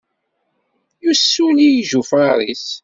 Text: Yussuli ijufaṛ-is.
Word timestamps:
Yussuli 1.03 1.65
ijufaṛ-is. 1.71 2.67